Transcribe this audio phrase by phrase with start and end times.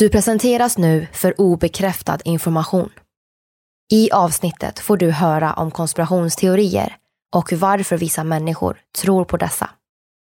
[0.00, 2.90] Du presenteras nu för obekräftad information.
[3.92, 6.96] I avsnittet får du höra om konspirationsteorier
[7.36, 9.70] och varför vissa människor tror på dessa.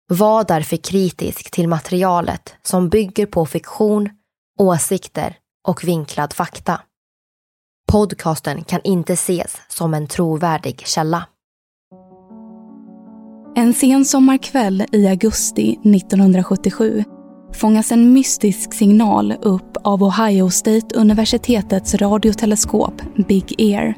[0.08, 4.08] Var därför kritisk till materialet som bygger på fiktion,
[4.58, 5.36] åsikter
[5.68, 6.80] och vinklad fakta.
[7.92, 11.26] Podcasten kan inte ses som en trovärdig källa.
[13.56, 17.04] En sen sommarkväll i augusti 1977
[17.52, 23.94] fångas en mystisk signal upp av Ohio State universitetets radioteleskop Big Ear.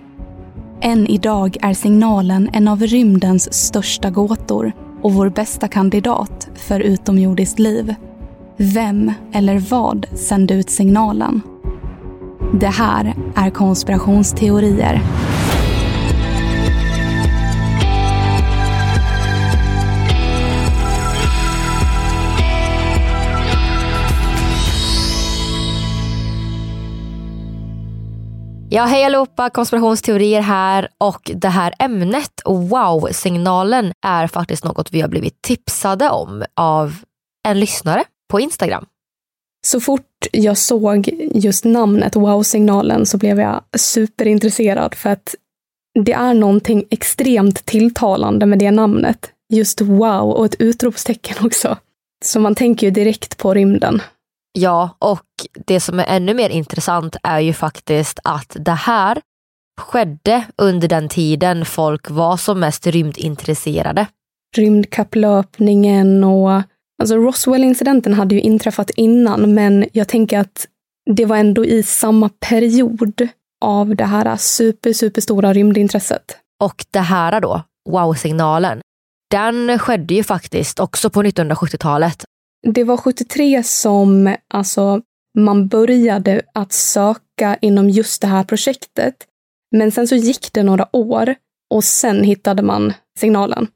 [0.80, 7.58] Än idag är signalen en av rymdens största gåtor och vår bästa kandidat för utomjordiskt
[7.58, 7.94] liv.
[8.56, 11.40] Vem eller vad sände ut signalen?
[12.60, 15.02] Det här är konspirationsteorier.
[28.74, 35.08] Ja, hej allihopa, konspirationsteorier här och det här ämnet, wow-signalen, är faktiskt något vi har
[35.08, 36.96] blivit tipsade om av
[37.48, 38.86] en lyssnare på Instagram.
[39.66, 45.34] Så fort jag såg just namnet wow-signalen så blev jag superintresserad för att
[46.04, 49.30] det är någonting extremt tilltalande med det namnet.
[49.52, 51.76] Just wow och ett utropstecken också.
[52.24, 54.02] Så man tänker ju direkt på rymden.
[54.52, 55.26] Ja, och
[55.66, 59.20] det som är ännu mer intressant är ju faktiskt att det här
[59.80, 64.06] skedde under den tiden folk var som mest rymdintresserade.
[64.56, 66.62] Rymdkapplöpningen och
[67.02, 70.66] alltså Roswell-incidenten hade ju inträffat innan, men jag tänker att
[71.10, 73.28] det var ändå i samma period
[73.64, 76.36] av det här super, superstora rymdintresset.
[76.60, 78.80] Och det här då, wow-signalen,
[79.30, 82.24] den skedde ju faktiskt också på 1970-talet
[82.62, 85.00] det var 73 som alltså,
[85.38, 89.14] man började att söka inom just det här projektet.
[89.76, 91.34] Men sen så gick det några år
[91.70, 93.66] och sen hittade man signalen.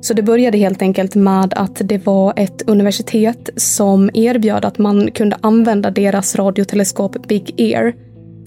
[0.00, 5.10] Så det började helt enkelt med att det var ett universitet som erbjöd att man
[5.10, 7.94] kunde använda deras radioteleskop Big Ear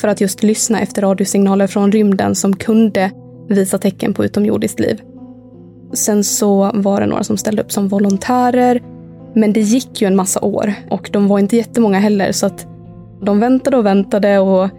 [0.02, 3.12] för att just lyssna efter radiosignaler från rymden som kunde
[3.50, 5.02] visa tecken på utomjordiskt liv.
[5.94, 8.82] Sen så var det några som ställde upp som volontärer
[9.36, 12.68] men det gick ju en massa år och de var inte jättemånga heller så att
[13.22, 14.70] de väntade och väntade och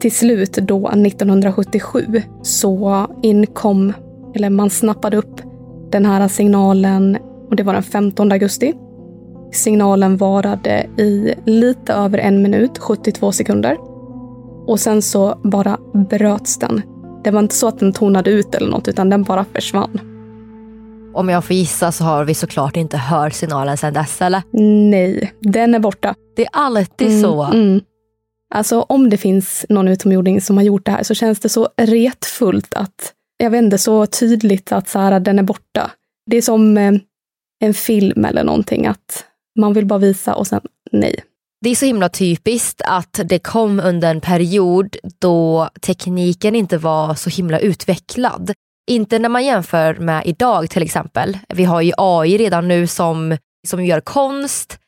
[0.00, 3.92] till slut då 1977 så inkom,
[4.34, 5.40] eller man snappade upp
[5.90, 7.18] den här signalen
[7.50, 8.74] och det var den 15 augusti.
[9.52, 13.76] Signalen varade i lite över en minut, 72 sekunder.
[14.66, 15.78] Och sen så bara
[16.10, 16.82] bröts den.
[17.24, 20.13] Det var inte så att den tonade ut eller något utan den bara försvann.
[21.14, 24.42] Om jag får gissa så har vi såklart inte hört signalen sedan dess, eller?
[24.90, 26.14] Nej, den är borta.
[26.36, 27.42] Det är alltid mm, så.
[27.42, 27.80] Mm.
[28.54, 31.68] Alltså om det finns någon utomjording som har gjort det här så känns det så
[31.76, 35.90] retfullt att, jag vet inte, så tydligt att så här, den är borta.
[36.30, 36.92] Det är som eh,
[37.60, 39.24] en film eller någonting, att
[39.58, 40.60] man vill bara visa och sen
[40.92, 41.24] nej.
[41.60, 47.14] Det är så himla typiskt att det kom under en period då tekniken inte var
[47.14, 48.52] så himla utvecklad.
[48.86, 51.38] Inte när man jämför med idag till exempel.
[51.48, 53.36] Vi har ju AI redan nu som
[53.66, 54.78] som gör konst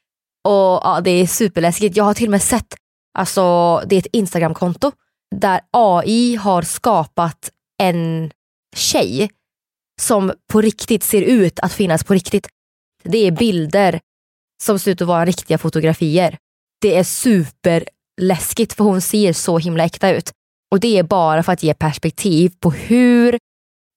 [0.44, 1.96] och ja, det är superläskigt.
[1.96, 2.74] Jag har till och med sett,
[3.18, 4.92] alltså det är ett Instagramkonto
[5.36, 7.50] där AI har skapat
[7.82, 8.30] en
[8.76, 9.30] tjej
[10.00, 12.48] som på riktigt ser ut att finnas på riktigt.
[13.02, 14.00] Det är bilder
[14.62, 16.38] som ser ut att vara riktiga fotografier.
[16.80, 20.32] Det är superläskigt för hon ser så himla äkta ut.
[20.70, 23.38] Och det är bara för att ge perspektiv på hur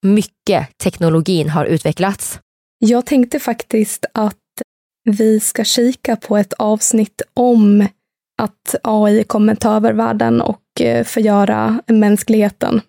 [0.01, 2.39] mycket teknologin har utvecklats.
[2.79, 4.35] Jag tänkte faktiskt att
[5.03, 7.87] vi ska kika på ett avsnitt om
[8.41, 12.81] att AI kommer ta över världen och eh, förgöra mänskligheten.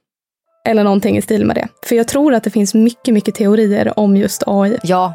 [0.64, 1.68] Eller någonting i stil med det.
[1.86, 4.78] För jag tror att det finns mycket, mycket teorier om just AI.
[4.82, 5.14] Ja.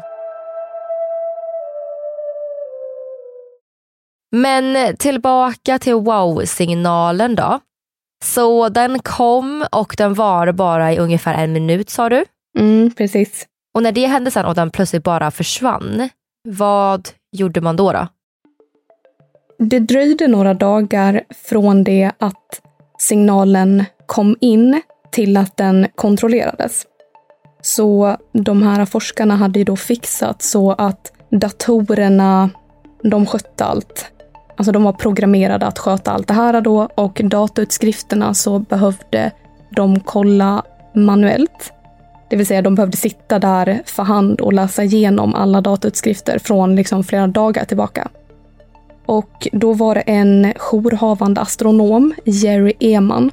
[4.32, 7.60] Men tillbaka till wow-signalen då.
[8.24, 12.24] Så den kom och den var bara i ungefär en minut sa du?
[12.58, 13.46] Mm, precis.
[13.74, 16.08] Och när det hände sen och den plötsligt bara försvann,
[16.48, 17.92] vad gjorde man då?
[17.92, 18.08] då?
[19.58, 22.62] Det dröjde några dagar från det att
[22.98, 24.82] signalen kom in
[25.12, 26.86] till att den kontrollerades.
[27.62, 32.50] Så de här forskarna hade ju då fixat så att datorerna,
[33.02, 34.12] de skötte allt.
[34.56, 39.30] Alltså de var programmerade att sköta allt det här då och datautskrifterna så behövde
[39.70, 40.62] de kolla
[40.94, 41.72] manuellt.
[42.30, 46.76] Det vill säga de behövde sitta där för hand och läsa igenom alla datautskrifter från
[46.76, 48.08] liksom flera dagar tillbaka.
[49.06, 53.30] Och då var det en jourhavande astronom, Jerry Eman,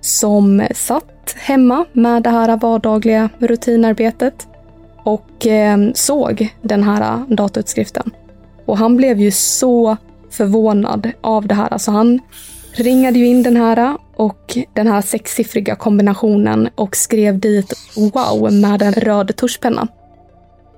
[0.00, 4.48] som satt hemma med det här vardagliga rutinarbetet
[5.04, 8.10] och eh, såg den här datautskriften.
[8.66, 9.96] Och han blev ju så
[10.30, 11.72] förvånad av det här.
[11.72, 12.20] Alltså han
[12.72, 18.52] ringade ju in den här äh, och den här sexsiffriga kombinationen och skrev dit wow
[18.52, 19.88] med en röd tuschpenna.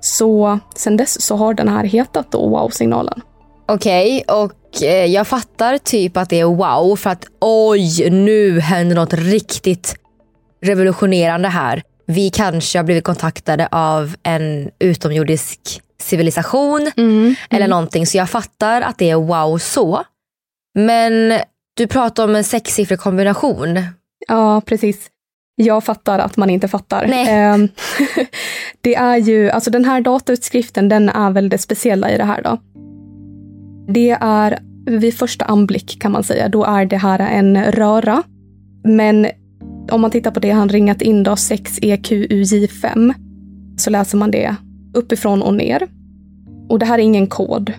[0.00, 3.20] Så sen dess så har den här hetat då wow-signalen.
[3.66, 8.60] Okej, okay, och eh, jag fattar typ att det är wow för att oj, nu
[8.60, 9.96] händer något riktigt
[10.62, 11.82] revolutionerande här.
[12.06, 17.70] Vi kanske har blivit kontaktade av en utomjordisk civilisation mm, eller mm.
[17.70, 18.06] någonting.
[18.06, 20.02] Så jag fattar att det är wow så.
[20.75, 21.40] Men
[21.76, 23.78] du pratar om en sexsiffrig kombination.
[24.28, 25.08] Ja, precis.
[25.54, 27.04] Jag fattar att man inte fattar.
[27.04, 27.56] Eh,
[28.81, 32.43] det är ju, alltså den här datautskriften, den är väl det speciella i det här
[32.43, 32.58] då.
[33.93, 38.22] Det är vid första anblick kan man säga, då är det här en röra.
[38.84, 39.26] Men
[39.90, 43.14] om man tittar på det han ringat in då, 6EQUJ5,
[43.76, 44.56] så läser man det
[44.94, 45.89] uppifrån och ner.
[46.69, 47.73] Och det här är ingen kod.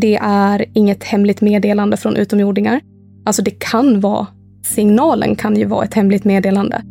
[0.00, 2.80] Det är inget hemligt meddelande från utomjordingar.
[3.26, 4.26] Alltså det kan vara,
[4.64, 6.82] signalen kan ju vara ett hemligt meddelande.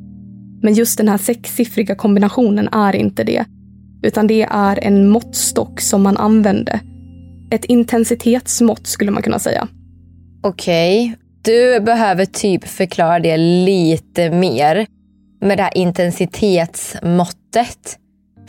[0.62, 3.46] Men just den här sexsiffriga kombinationen är inte det.
[4.04, 6.80] Utan det är en måttstock som man använde.
[7.52, 9.68] Ett intensitetsmått skulle man kunna säga.
[10.44, 11.16] Okej, okay.
[11.42, 14.88] du behöver typ förklara det lite mer
[15.42, 17.98] med det här intensitetsmåttet.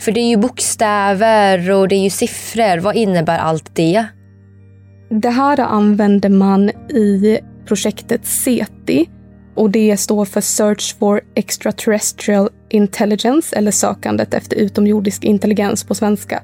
[0.01, 2.79] För det är ju bokstäver och det är ju siffror.
[2.79, 4.05] Vad innebär allt det?
[5.09, 9.09] Det här använder man i projektet SETI
[9.55, 16.43] och det står för Search for Extraterrestrial Intelligence eller sökandet efter utomjordisk intelligens på svenska.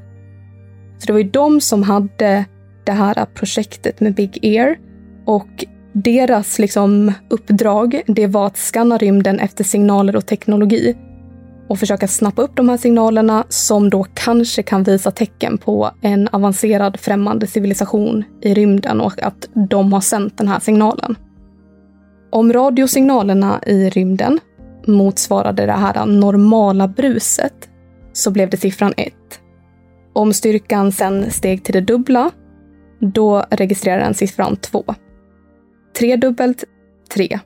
[0.99, 2.45] Så det var ju de som hade
[2.85, 4.77] det här projektet med Big Ear
[5.25, 10.95] och deras liksom uppdrag det var att skanna rymden efter signaler och teknologi
[11.67, 16.27] och försöka snappa upp de här signalerna som då kanske kan visa tecken på en
[16.27, 21.15] avancerad främmande civilisation i rymden och att de har sänt den här signalen.
[22.29, 24.39] Om radiosignalerna i rymden
[24.87, 27.69] motsvarade det här normala bruset
[28.13, 29.13] så blev det siffran 1.
[30.13, 32.31] Om styrkan sen steg till det dubbla,
[32.99, 34.83] då registrerar den siffran 2.
[35.99, 36.63] Tredubbelt
[37.13, 37.39] 3.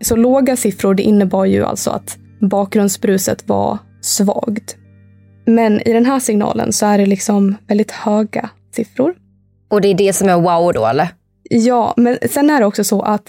[0.00, 4.76] Så låga siffror det innebar ju alltså att bakgrundsbruset var svagt.
[5.46, 9.14] Men i den här signalen så är det liksom väldigt höga siffror.
[9.70, 11.08] Och det är det som är wow då eller?
[11.50, 13.28] Ja, men sen är det också så att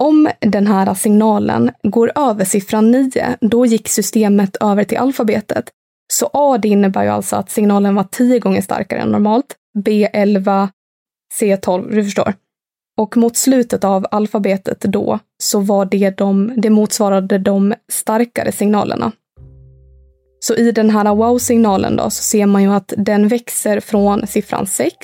[0.00, 5.70] om den här signalen går över siffran 9, då gick systemet över till alfabetet.
[6.12, 9.56] Så A det innebär ju alltså att signalen var 10 gånger starkare än normalt.
[9.78, 10.68] B11,
[11.40, 12.34] C12, du förstår.
[13.00, 19.12] Och mot slutet av alfabetet då så var det de, det motsvarade de starkare signalerna.
[20.40, 24.66] Så i den här wow-signalen då så ser man ju att den växer från siffran
[24.66, 24.94] 6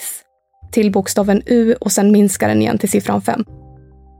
[0.72, 3.44] till bokstaven U och sen minskar den igen till siffran 5.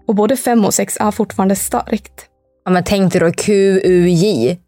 [0.06, 2.26] Och både 5 och 6 är fortfarande starkt.
[2.64, 3.52] Ja, men tänk dig då Q,
[3.84, 4.58] U, J.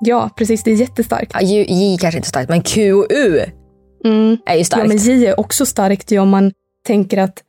[0.00, 0.62] Ja, precis.
[0.62, 1.30] Det är jättestarkt.
[1.34, 3.40] Ja, J, J kanske inte är starkt, men Q och U.
[4.04, 4.36] Mm.
[4.46, 4.82] är ju starkt.
[4.82, 6.52] Ja, men J är också starkt ju om man
[6.86, 7.42] tänker att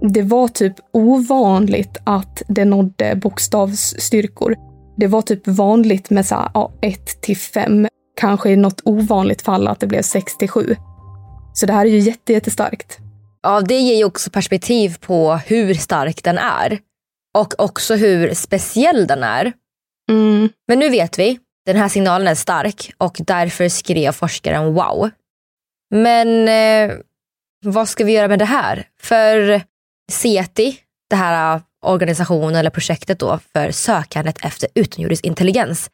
[0.00, 4.56] det var typ ovanligt att det nådde bokstavsstyrkor.
[4.96, 7.88] Det var typ vanligt med så här, ja, 1 till 5.
[8.20, 10.76] Kanske i något ovanligt fall att det blev 6 till 7.
[11.52, 12.98] Så det här är ju jätte, jättestarkt.
[13.42, 16.78] Ja, det ger ju också perspektiv på hur stark den är.
[17.38, 19.52] Och också hur speciell den är.
[20.10, 20.48] Mm.
[20.68, 25.10] Men nu vet vi, den här signalen är stark och därför skrev forskaren wow.
[25.90, 26.96] Men eh,
[27.64, 28.86] vad ska vi göra med det här?
[29.00, 29.62] För
[30.10, 30.76] SETI,
[31.10, 35.90] det här organisationen eller projektet då för sökandet efter utomjordisk intelligens.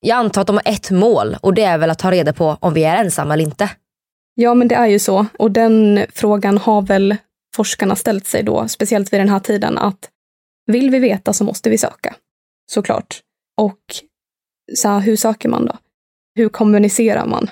[0.00, 2.56] Jag antar att de har ett mål och det är väl att ta reda på
[2.60, 3.70] om vi är ensamma eller inte.
[4.34, 5.26] Ja, men det är ju så.
[5.38, 7.16] Och den frågan har väl
[7.56, 10.10] forskarna ställt sig då, speciellt vid den här tiden, att
[10.66, 12.14] vill vi veta så måste vi söka.
[12.70, 13.20] Såklart.
[13.56, 13.80] Och
[14.74, 15.78] så här, hur söker man då?
[16.34, 17.50] Hur kommunicerar man?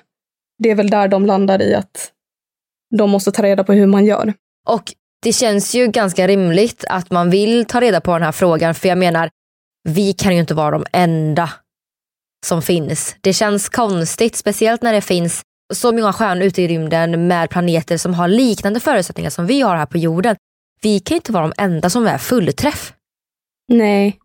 [0.59, 2.13] Det är väl där de landar i att
[2.99, 4.35] de måste ta reda på hur man gör.
[4.69, 4.95] Och
[5.27, 8.89] det känns ju ganska rimligt att man vill ta reda på den här frågan för
[8.89, 9.31] jag menar,
[9.89, 11.51] vi kan ju inte vara de enda
[12.47, 13.17] som finns.
[13.21, 15.43] Det känns konstigt, speciellt när det finns
[15.75, 19.77] så många stjärnor ute i rymden med planeter som har liknande förutsättningar som vi har
[19.77, 20.37] här på jorden.
[20.83, 22.93] Vi kan inte vara de enda som är fullträff.
[23.69, 24.19] Nej,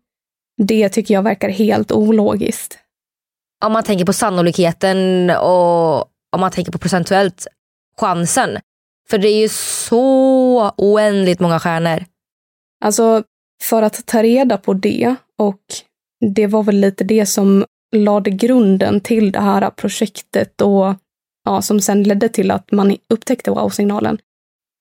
[0.56, 2.78] det tycker jag verkar helt ologiskt.
[3.64, 6.00] Om man tänker på sannolikheten och
[6.32, 7.46] om man tänker på procentuellt
[8.00, 8.58] chansen.
[9.10, 12.04] För det är ju så oändligt många stjärnor.
[12.84, 13.22] Alltså,
[13.62, 15.60] för att ta reda på det, och
[16.34, 17.64] det var väl lite det som
[17.96, 20.94] lade grunden till det här projektet och
[21.44, 24.18] ja, som sen ledde till att man upptäckte wow-signalen.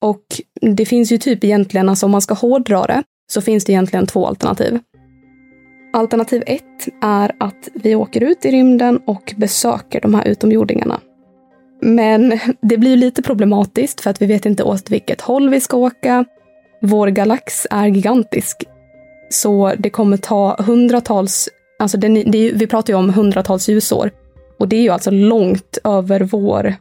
[0.02, 0.24] Och
[0.62, 4.08] det finns ju typ egentligen, alltså om man ska hårdra det, så finns det egentligen
[4.08, 4.80] två alternativ.
[5.94, 11.00] Alternativ ett är att vi åker ut i rymden och besöker de här utomjordingarna.
[11.82, 15.78] Men det blir lite problematiskt för att vi vet inte åt vilket håll vi ska
[15.78, 16.26] åka.
[16.82, 18.64] Vår galax är gigantisk.
[19.30, 24.12] Så det kommer ta hundratals, alltså det, det, vi pratar ju om hundratals ljusår.
[24.60, 26.76] Och det är ju alltså långt över vår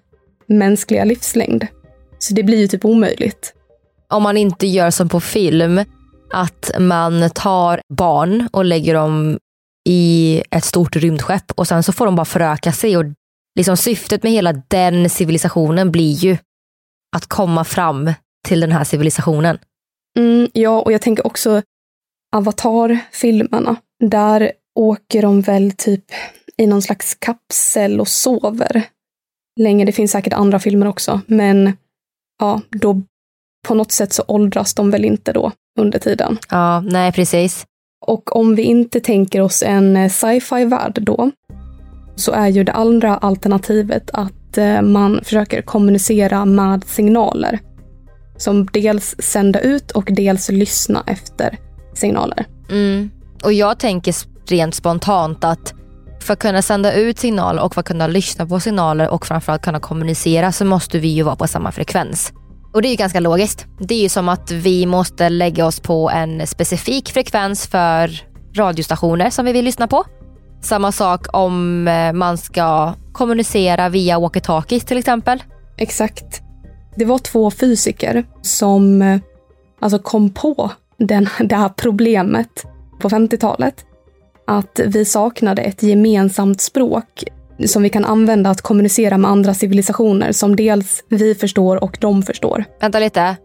[0.47, 1.67] mänskliga livslängd.
[2.19, 3.55] Så det blir ju typ omöjligt.
[4.09, 5.81] Om man inte gör som på film,
[6.33, 9.39] att man tar barn och lägger dem
[9.89, 12.97] i ett stort rymdskepp och sen så får de bara föröka sig.
[12.97, 13.05] Och
[13.57, 16.37] liksom syftet med hela den civilisationen blir ju
[17.17, 18.13] att komma fram
[18.49, 19.59] till den här civilisationen.
[20.19, 21.63] Mm, ja, och jag tänker också
[22.37, 23.77] Avatar-filmerna.
[24.05, 26.05] Där åker de väl typ
[26.57, 28.83] i någon slags kapsel och sover
[29.61, 29.85] länge.
[29.85, 31.73] Det finns säkert andra filmer också, men
[32.39, 33.03] ja, då
[33.69, 36.39] på något sätt så åldras de väl inte då under tiden.
[36.51, 37.67] Ja, nej precis.
[38.07, 41.31] Och om vi inte tänker oss en sci-fi värld då,
[42.21, 47.59] så är ju det andra alternativet att eh, man försöker kommunicera med signaler.
[48.37, 51.59] Som dels sända ut och dels lyssna efter
[51.95, 52.47] signaler.
[52.71, 53.11] Mm.
[53.45, 54.15] Och jag tänker
[54.51, 55.75] rent spontant att
[56.21, 59.63] för att kunna sända ut signaler och för att kunna lyssna på signaler och framförallt
[59.63, 62.33] kunna kommunicera så måste vi ju vara på samma frekvens.
[62.73, 63.67] Och det är ju ganska logiskt.
[63.79, 68.21] Det är ju som att vi måste lägga oss på en specifik frekvens för
[68.55, 70.05] radiostationer som vi vill lyssna på.
[70.63, 75.43] Samma sak om eh, man ska kommunicera via walkie-talkies till exempel.
[75.77, 76.43] Exakt.
[76.97, 79.21] Det var två fysiker som eh,
[79.81, 82.67] alltså kom på den, det här problemet
[83.01, 83.75] på 50-talet.
[84.47, 87.25] Att vi saknade ett gemensamt språk
[87.67, 92.23] som vi kan använda att kommunicera med andra civilisationer som dels vi förstår och de
[92.23, 92.65] förstår.
[92.81, 93.37] Vänta lite.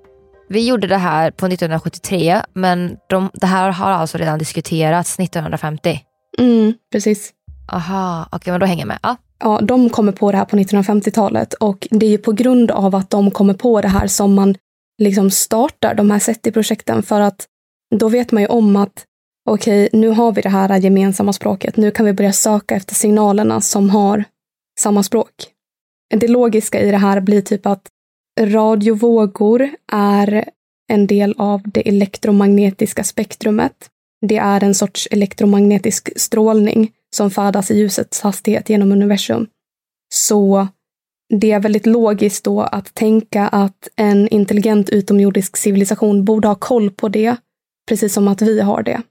[0.50, 6.00] Vi gjorde det här på 1973 men de, det här har alltså redan diskuterats 1950.
[6.38, 7.34] Mm, precis.
[7.72, 9.00] Aha, okej okay, men då hänger jag med.
[9.04, 9.18] Ja.
[9.40, 12.96] ja, de kommer på det här på 1950-talet och det är ju på grund av
[12.96, 14.56] att de kommer på det här som man
[15.02, 17.48] liksom startar de här SETI-projekten för att
[17.96, 19.06] då vet man ju om att
[19.50, 21.78] okej, nu har vi det här gemensamma språket.
[21.78, 24.24] Nu kan vi börja söka efter signalerna som har
[24.80, 25.32] samma språk.
[26.16, 27.90] Det logiska i det här blir typ att
[28.40, 30.50] radiovågor är
[30.88, 33.90] en del av det elektromagnetiska spektrumet.
[34.28, 39.48] Det är en sorts elektromagnetisk strålning som färdas i ljusets hastighet genom universum.
[40.14, 40.68] Så
[41.30, 46.92] det är väldigt logiskt då att tänka att en intelligent utomjordisk civilisation borde ha koll
[46.92, 47.36] på det,
[47.90, 49.02] precis som att vi har det.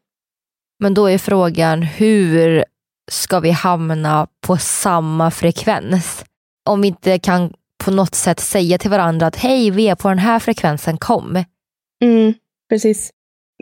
[0.81, 2.65] Men då är frågan, hur
[3.11, 6.25] ska vi hamna på samma frekvens?
[6.69, 7.53] Om vi inte kan
[7.85, 11.45] på något sätt säga till varandra att hej, vi är på den här frekvensen, kom.
[12.03, 12.35] Mm,
[12.69, 13.11] precis.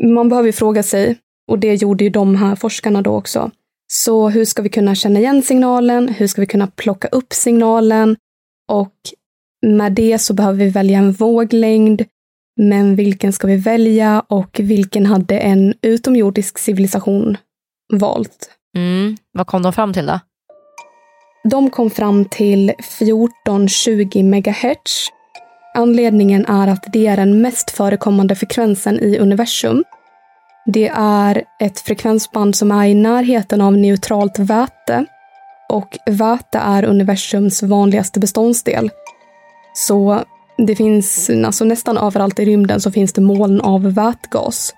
[0.03, 1.19] Man behöver fråga sig,
[1.49, 3.51] och det gjorde ju de här forskarna då också.
[3.87, 6.09] Så hur ska vi kunna känna igen signalen?
[6.09, 8.17] Hur ska vi kunna plocka upp signalen?
[8.69, 8.95] Och
[9.67, 12.03] med det så behöver vi välja en våglängd.
[12.57, 17.37] Men vilken ska vi välja och vilken hade en utomjordisk civilisation
[17.93, 18.51] valt?
[18.77, 19.17] Mm.
[19.33, 20.21] Vad kom de fram till då?
[21.51, 25.09] De kom fram till 1420 MHz.
[25.75, 29.85] Anledningen är att det är den mest förekommande frekvensen i universum.
[30.67, 35.07] Det är ett frekvensband som är i närheten av neutralt väte
[35.69, 38.91] och väte är universums vanligaste beståndsdel.
[39.75, 40.25] Så
[40.59, 44.75] det finns, alltså nästan överallt i rymden så finns det moln av vätgas.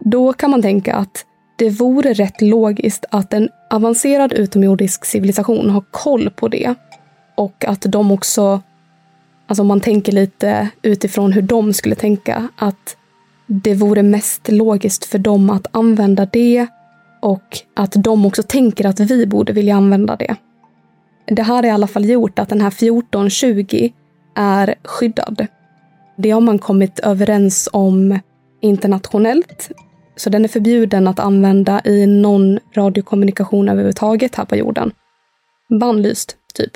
[0.00, 1.24] Då kan man tänka att
[1.56, 6.74] det vore rätt logiskt att en avancerad utomjordisk civilisation har koll på det.
[7.34, 8.60] Och att de också,
[9.46, 12.95] alltså om man tänker lite utifrån hur de skulle tänka, att
[13.46, 16.66] det vore mest logiskt för dem att använda det
[17.22, 20.36] och att de också tänker att vi borde vilja använda det.
[21.26, 23.90] Det här har i alla fall gjort att den här 1420
[24.36, 25.46] är skyddad.
[26.16, 28.18] Det har man kommit överens om
[28.60, 29.70] internationellt.
[30.16, 34.92] Så den är förbjuden att använda i någon radiokommunikation överhuvudtaget här på jorden.
[35.80, 36.70] Bannlyst, typ.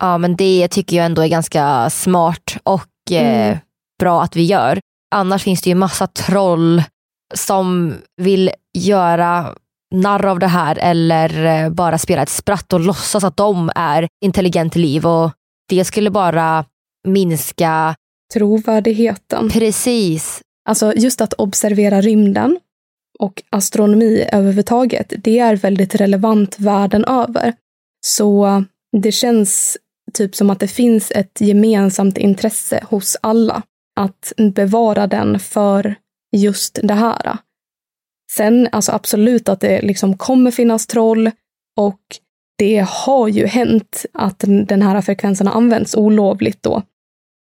[0.00, 3.58] Ja, men det tycker jag ändå är ganska smart och eh, Mm.
[3.98, 4.80] bra att vi gör.
[5.12, 6.82] Annars finns det ju massa troll
[7.34, 9.54] som vill göra
[9.94, 14.08] narr av det här eller eh, bara spela ett spratt och låtsas att de är
[14.24, 15.30] intelligent liv och
[15.68, 16.64] det skulle bara
[17.08, 17.94] minska
[18.34, 19.50] Trovärdigheten.
[19.50, 20.42] precis.
[20.68, 22.58] Alltså just att observera rymden
[23.18, 27.54] och astronomi överhuvudtaget, det är väldigt relevant världen över.
[28.06, 28.64] Så
[28.96, 29.78] det känns
[30.12, 33.62] typ som att det finns ett gemensamt intresse hos alla
[34.00, 35.94] att bevara den för
[36.36, 37.38] just det här.
[38.36, 41.30] Sen, alltså absolut att det liksom kommer finnas troll
[41.76, 42.00] och
[42.58, 46.82] det har ju hänt att den här frekvensen har använts olovligt då.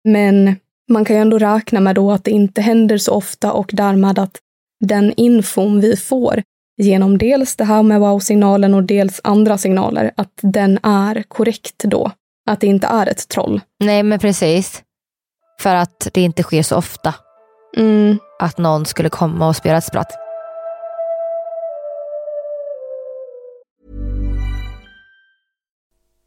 [0.04, 0.56] Men
[0.90, 4.20] man kan ju ändå räkna med då att det inte händer så ofta och därmed
[4.20, 4.38] att
[4.86, 6.44] den infon vi får
[6.82, 12.12] genom dels det här med wow-signalen och dels andra signaler, att den är korrekt då.
[12.50, 13.62] Att det inte är ett troll.
[13.80, 14.84] Nej men precis.
[15.62, 17.14] För att det inte sker så ofta
[17.78, 18.20] Mm.
[18.40, 20.12] att någon skulle komma och spela ett spratt.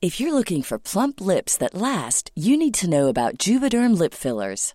[0.01, 4.15] If you're looking for plump lips that last, you need to know about Juvederm lip
[4.15, 4.75] fillers.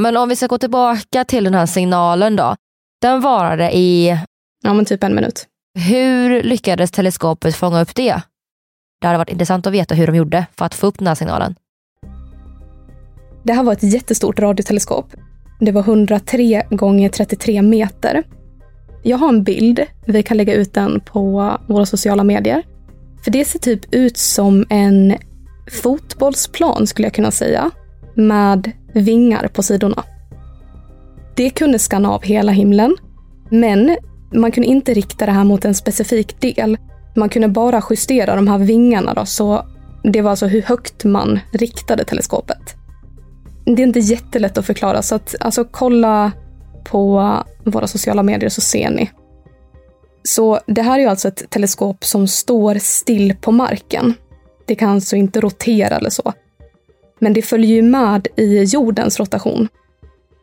[0.00, 2.56] Men om vi ska gå tillbaka till den här signalen då.
[3.02, 4.18] Den varade i,
[4.62, 5.46] Ja, men typ en minut.
[5.74, 8.20] hur lyckades teleskopet fånga upp det?
[9.00, 11.14] Det hade varit intressant att veta hur de gjorde för att få upp den här
[11.14, 11.54] signalen.
[13.44, 15.14] Det här var ett jättestort radioteleskop.
[15.60, 18.22] Det var 103 gånger 33 meter.
[19.02, 21.20] Jag har en bild, vi kan lägga ut den på
[21.68, 22.62] våra sociala medier.
[23.24, 25.16] För det ser typ ut som en
[25.82, 27.70] fotbollsplan skulle jag kunna säga,
[28.14, 30.04] med vingar på sidorna.
[31.34, 32.96] Det kunde skanna av hela himlen,
[33.50, 33.96] men
[34.32, 36.78] man kunde inte rikta det här mot en specifik del.
[37.16, 39.66] Man kunde bara justera de här vingarna då, så
[40.02, 42.74] det var alltså hur högt man riktade teleskopet.
[43.64, 46.32] Det är inte jättelätt att förklara, så att alltså kolla
[46.84, 49.10] på våra sociala medier så ser ni.
[50.22, 54.14] Så det här är alltså ett teleskop som står still på marken.
[54.66, 56.32] Det kan alltså inte rotera eller så.
[57.20, 59.68] Men det följer ju med i jordens rotation.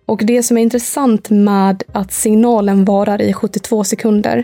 [0.06, 4.44] Och det som är intressant med att signalen varar i 72 sekunder,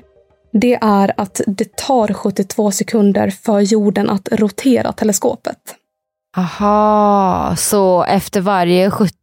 [0.51, 5.57] det är att det tar 72 sekunder för jorden att rotera teleskopet.
[6.37, 9.17] Aha, så efter varje 72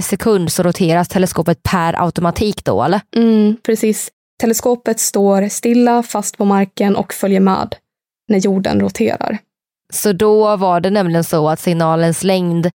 [0.00, 3.00] sekund så roteras teleskopet per automatik då eller?
[3.16, 4.10] Mm, precis.
[4.40, 7.76] Teleskopet står stilla, fast på marken och följer med
[8.28, 9.38] när jorden roterar.
[9.92, 12.70] Så då var det nämligen så att signalens längd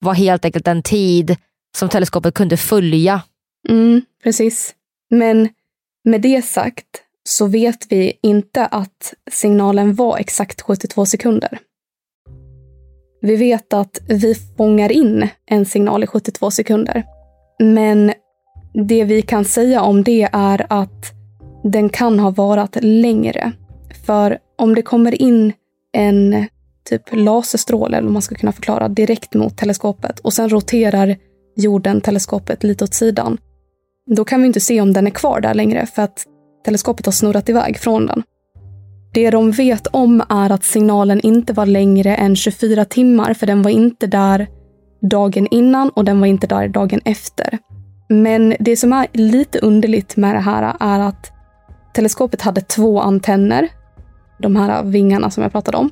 [0.00, 1.36] var helt enkelt den tid
[1.76, 3.22] som teleskopet kunde följa.
[3.68, 4.74] Mm, precis.
[5.10, 5.48] Men
[6.04, 11.58] med det sagt så vet vi inte att signalen var exakt 72 sekunder.
[13.20, 17.04] Vi vet att vi fångar in en signal i 72 sekunder.
[17.58, 18.12] Men
[18.88, 21.12] det vi kan säga om det är att
[21.64, 23.52] den kan ha varat längre.
[24.06, 25.52] För om det kommer in
[25.92, 26.46] en
[26.88, 31.16] typ laserstråle, eller vad man ska kunna förklara, direkt mot teleskopet och sen roterar
[31.56, 33.38] jorden teleskopet lite åt sidan.
[34.16, 36.24] Då kan vi inte se om den är kvar där längre för att
[36.64, 38.22] teleskopet har snurrat iväg från den.
[39.14, 43.62] Det de vet om är att signalen inte var längre än 24 timmar för den
[43.62, 44.46] var inte där
[45.00, 47.58] dagen innan och den var inte där dagen efter.
[48.08, 51.32] Men det som är lite underligt med det här är att
[51.94, 53.68] teleskopet hade två antenner,
[54.42, 55.90] de här vingarna som jag pratade om.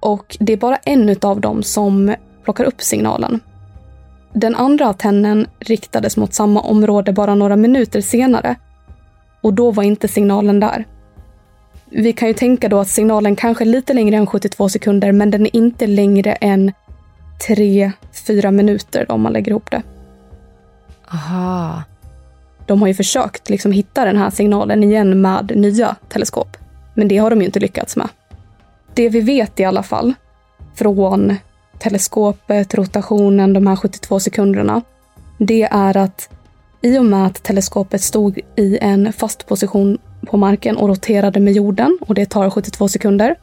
[0.00, 3.40] Och det är bara en av dem som plockar upp signalen.
[4.32, 8.56] Den andra antennen riktades mot samma område bara några minuter senare.
[9.40, 10.84] Och då var inte signalen där.
[11.90, 15.30] Vi kan ju tänka då att signalen kanske är lite längre än 72 sekunder, men
[15.30, 16.72] den är inte längre än
[17.48, 19.82] 3-4 minuter om man lägger ihop det.
[21.12, 21.82] Aha.
[22.66, 26.56] De har ju försökt liksom hitta den här signalen igen med nya teleskop.
[27.00, 28.08] Men det har de ju inte lyckats med.
[28.94, 30.14] Det vi vet i alla fall
[30.74, 31.36] från
[31.78, 34.82] teleskopet, rotationen, de här 72 sekunderna,
[35.38, 36.28] det är att
[36.82, 41.52] i och med att teleskopet stod i en fast position på marken och roterade med
[41.52, 43.36] jorden och det tar 72 sekunder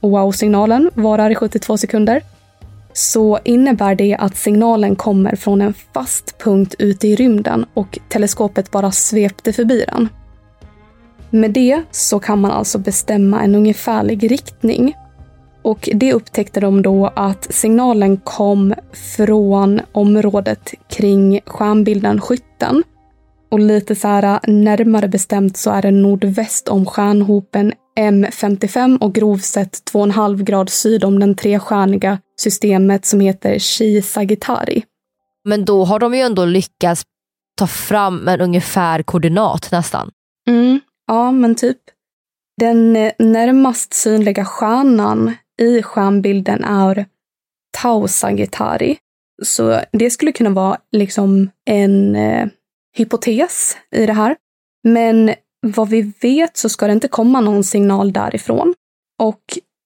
[0.00, 2.22] och wow-signalen varar i 72 sekunder
[2.92, 8.70] så innebär det att signalen kommer från en fast punkt ute i rymden och teleskopet
[8.70, 10.08] bara svepte förbi den.
[11.34, 14.94] Med det så kan man alltså bestämma en ungefärlig riktning.
[15.62, 18.74] Och det upptäckte de då att signalen kom
[19.16, 22.82] från området kring stjärnbilden Skytten.
[23.50, 29.44] Och lite så här närmare bestämt så är det nordväst om stjärnhopen M55 och grovt
[29.44, 34.82] sett 2,5 grad syd om den trestjärniga systemet som heter Chi Sagittari.
[35.44, 37.02] Men då har de ju ändå lyckats
[37.58, 40.10] ta fram en ungefär koordinat nästan.
[40.48, 41.78] Mm, ja, men typ.
[42.60, 47.06] Den eh, närmast synliga stjärnan i stjärnbilden är
[47.78, 48.98] Tau Sagittari.
[49.42, 52.48] Så det skulle kunna vara liksom en eh,
[52.96, 54.36] hypotes i det här.
[54.88, 55.34] Men
[55.66, 58.74] vad vi vet så ska det inte komma någon signal därifrån.
[59.22, 59.42] Och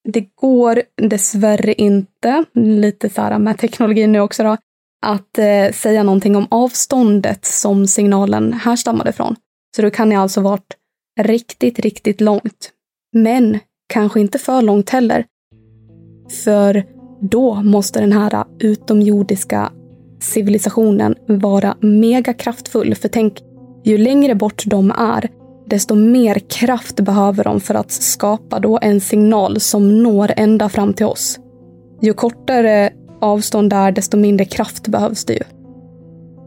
[0.09, 4.57] det går dessvärre inte, lite så här med teknologin nu också då,
[5.07, 9.37] att eh, säga någonting om avståndet som signalen härstammade från.
[9.77, 10.77] Så det kan ju alltså varit
[11.21, 12.73] riktigt, riktigt långt.
[13.13, 15.25] Men kanske inte för långt heller.
[16.45, 16.85] För
[17.21, 19.73] då måste den här utomjordiska
[20.21, 22.95] civilisationen vara mega kraftfull.
[22.95, 23.41] För tänk,
[23.85, 25.29] ju längre bort de är,
[25.67, 30.93] desto mer kraft behöver de för att skapa då en signal som når ända fram
[30.95, 31.39] till oss.
[32.01, 35.56] Ju kortare avstånd där, desto mindre kraft behövs det ju.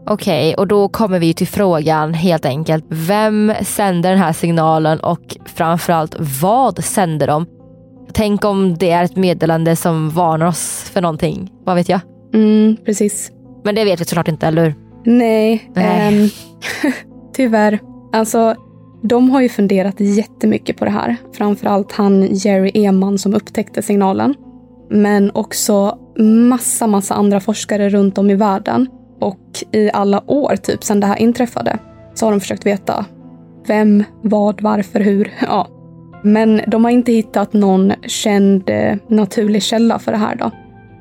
[0.06, 2.84] Okej, okay, och då kommer vi till frågan helt enkelt.
[2.88, 7.46] Vem sänder den här signalen och framförallt vad sänder de?
[8.12, 11.50] Tänk om det är ett meddelande som varnar oss för någonting.
[11.64, 12.00] Vad vet jag?
[12.34, 13.32] Mm, precis.
[13.64, 14.74] Men det vet vi såklart inte, eller hur?
[15.04, 16.22] Nej, Nej.
[16.22, 16.30] Ähm,
[17.34, 17.78] tyvärr.
[18.12, 18.54] Alltså,
[19.02, 21.16] de har ju funderat jättemycket på det här.
[21.32, 24.34] Framförallt han Jerry Eman som upptäckte signalen.
[24.90, 28.86] Men också massa, massa andra forskare runt om i världen.
[29.20, 31.78] Och i alla år, typ sedan det här inträffade,
[32.14, 33.04] så har de försökt veta
[33.66, 35.32] vem, vad, varför, hur.
[35.40, 35.68] Ja.
[36.22, 40.50] Men de har inte hittat någon känd eh, naturlig källa för det här då.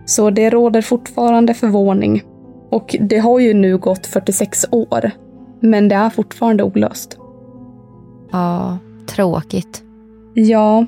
[0.06, 2.24] Så det råder fortfarande förvåning.
[2.72, 5.12] Och det har ju nu gått 46 år.
[5.60, 7.18] Men det är fortfarande olöst.
[8.32, 8.78] Ja,
[9.08, 9.84] tråkigt.
[10.34, 10.86] Ja,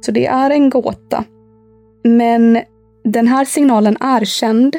[0.00, 1.24] så det är en gåta.
[2.04, 2.58] Men
[3.04, 4.76] den här signalen är känd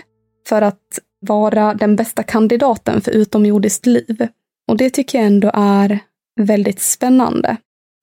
[0.50, 4.28] för att vara den bästa kandidaten för utomjordiskt liv.
[4.68, 6.00] Och det tycker jag ändå är
[6.42, 7.58] väldigt spännande.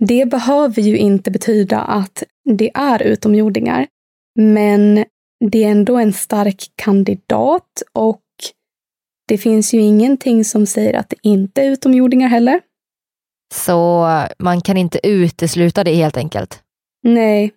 [0.05, 3.87] Det behöver ju inte betyda att det är utomjordingar,
[4.39, 5.05] men
[5.51, 8.23] det är ändå en stark kandidat och
[9.29, 12.61] det finns ju ingenting som säger att det inte är utomjordingar heller.
[13.55, 14.07] Så
[14.39, 16.63] man kan inte utesluta det helt enkelt?
[17.03, 17.53] Nej,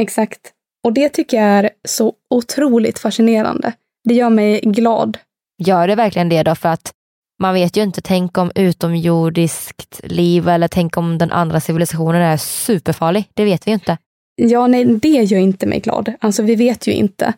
[0.00, 0.52] exakt.
[0.84, 3.72] Och det tycker jag är så otroligt fascinerande.
[4.04, 5.18] Det gör mig glad.
[5.58, 6.54] Gör det verkligen det då?
[6.54, 6.92] För att
[7.40, 12.36] man vet ju inte, tänk om utomjordiskt liv eller tänk om den andra civilisationen är
[12.36, 13.24] superfarlig.
[13.34, 13.98] Det vet vi ju inte.
[14.36, 16.12] Ja, nej, det gör inte mig glad.
[16.20, 17.32] Alltså, vi vet ju inte.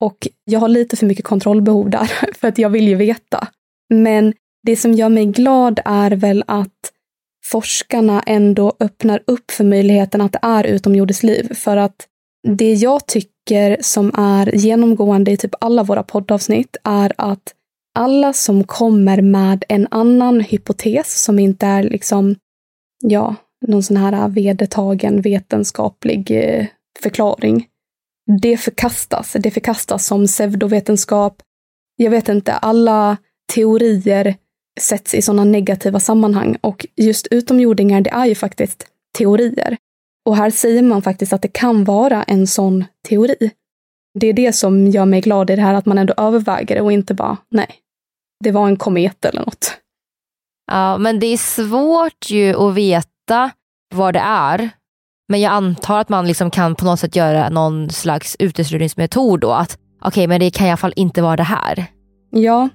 [0.00, 3.48] Och jag har lite för mycket kontrollbehov där, för att jag vill ju veta.
[3.94, 4.34] Men
[4.66, 6.92] det som gör mig glad är väl att
[7.46, 11.54] forskarna ändå öppnar upp för möjligheten att det är utomjordiskt liv.
[11.54, 12.06] För att
[12.48, 13.35] det jag tycker
[13.80, 17.54] som är genomgående i typ alla våra poddavsnitt är att
[17.94, 22.36] alla som kommer med en annan hypotes som inte är liksom,
[23.02, 23.34] ja,
[23.66, 26.66] någon sån här vedertagen vetenskaplig eh,
[27.02, 27.66] förklaring,
[28.40, 29.32] det förkastas.
[29.32, 31.42] Det förkastas som pseudovetenskap.
[31.96, 33.16] Jag vet inte, alla
[33.54, 34.34] teorier
[34.80, 38.86] sätts i sådana negativa sammanhang och just utomjordingar, det är ju faktiskt
[39.18, 39.76] teorier.
[40.26, 43.50] Och här säger man faktiskt att det kan vara en sån teori.
[44.20, 46.80] Det är det som gör mig glad i det här, att man ändå överväger det
[46.80, 47.68] och inte bara, nej,
[48.44, 49.78] det var en komet eller något.
[50.70, 53.50] Ja, men det är svårt ju att veta
[53.94, 54.70] vad det är.
[55.28, 59.52] Men jag antar att man liksom kan på något sätt göra någon slags uteslutningsmetod då.
[59.52, 61.86] Att okej, okay, men det kan i alla fall inte vara det här.
[62.30, 62.68] Ja,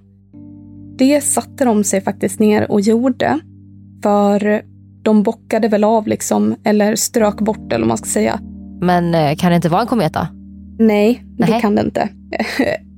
[0.97, 3.39] det satte de sig faktiskt ner och gjorde.
[4.03, 4.70] För
[5.03, 8.39] de bockade väl av liksom, eller strök bort eller vad man ska säga.
[8.81, 10.27] Men eh, kan det inte vara en kometa?
[10.79, 11.61] Nej, det Nej.
[11.61, 12.09] kan det inte.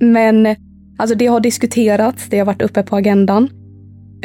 [0.00, 0.56] Men
[0.98, 3.48] alltså det har diskuterats, det har varit uppe på agendan.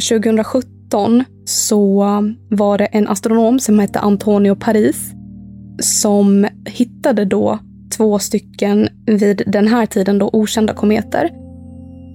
[0.09, 2.03] 2017 så
[2.49, 5.13] var det en astronom som hette Antonio Paris
[5.79, 7.59] som hittade då
[7.97, 11.29] två stycken vid den här tiden då okända kometer.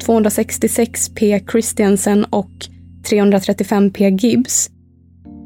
[0.04, 2.50] 266 P Christiansen och
[3.08, 4.70] 335 P Gibbs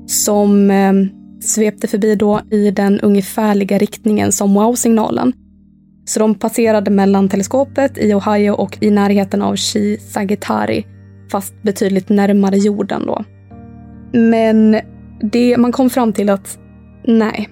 [0.09, 0.93] som eh,
[1.41, 5.33] svepte förbi då i den ungefärliga riktningen som wow-signalen.
[6.05, 10.87] Så de passerade mellan teleskopet i Ohio och i närheten av Chi Sagittari,
[11.31, 13.25] fast betydligt närmare jorden då.
[14.13, 14.81] Men
[15.21, 16.59] det, man kom fram till att
[17.05, 17.49] nej,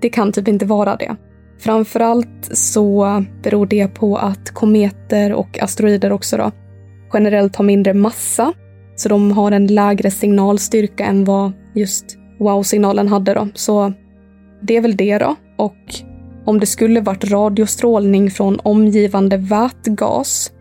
[0.00, 1.16] det kan typ inte vara det.
[1.58, 6.50] Framförallt så beror det på att kometer och asteroider också då
[7.12, 8.52] generellt har mindre massa.
[8.96, 13.48] Så de har en lägre signalstyrka än vad just wow-signalen hade då.
[13.54, 13.92] Så
[14.62, 15.36] det är väl det då.
[15.56, 15.94] Och
[16.44, 20.52] om det skulle varit radiostrålning från omgivande vätgas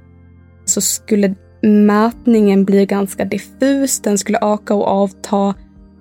[0.65, 5.53] så skulle mätningen bli ganska diffus, den skulle öka och avta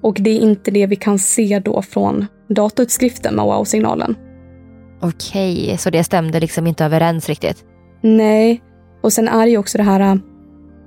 [0.03, 4.15] och det är inte det vi kan se då från datautskriften med wow-signalen.
[5.01, 7.65] Okej, så det stämde liksom inte överens riktigt?
[8.01, 8.63] Nej,
[9.03, 10.21] och sen är det ju också det här,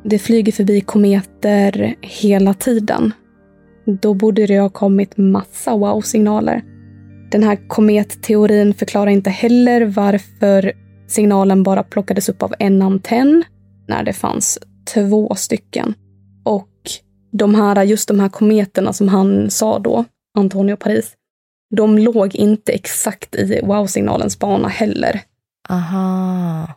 [0.03, 3.13] det flyger förbi kometer hela tiden.
[4.01, 6.63] Då borde det ha kommit massa wow-signaler.
[7.31, 10.73] Den här kometteorin förklarar inte heller varför
[11.07, 13.43] signalen bara plockades upp av en antenn
[13.87, 14.59] när det fanns
[14.93, 15.93] två stycken.
[16.45, 16.69] Och
[17.31, 20.05] de här, just de här kometerna som han sa då,
[20.37, 21.13] Antonio Paris,
[21.75, 25.21] de låg inte exakt i wow-signalens bana heller.
[25.69, 26.67] Aha.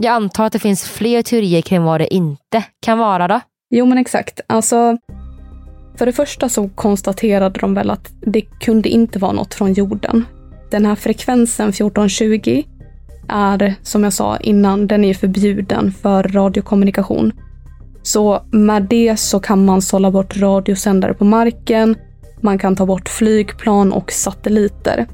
[0.00, 3.40] Jag antar att det finns fler teorier kring vad det inte kan vara då?
[3.70, 4.40] Jo men exakt.
[4.46, 4.98] Alltså,
[5.98, 10.24] för det första så konstaterade de väl att det kunde inte vara något från jorden.
[10.70, 12.62] Den här frekvensen 1420
[13.28, 17.32] är, som jag sa innan, den är förbjuden för radiokommunikation.
[18.02, 21.96] Så med det så kan man sålla bort radiosändare på marken,
[22.40, 25.06] man kan ta bort flygplan och satelliter.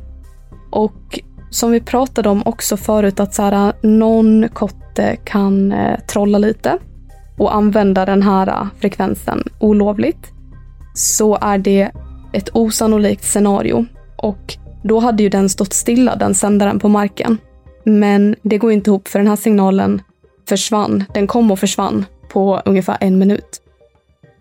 [0.70, 1.20] Och
[1.50, 6.78] som vi pratade om också förut att så här, någon kotte kan eh, trolla lite
[7.38, 10.33] och använda den här eh, frekvensen olovligt
[10.94, 11.90] så är det
[12.32, 13.86] ett osannolikt scenario.
[14.16, 17.38] Och då hade ju den stått stilla, den sändaren på marken.
[17.84, 20.02] Men det går inte ihop för den här signalen
[20.48, 21.04] försvann.
[21.14, 23.60] Den kom och försvann på ungefär en minut.